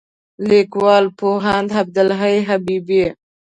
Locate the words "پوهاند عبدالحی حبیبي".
1.19-3.03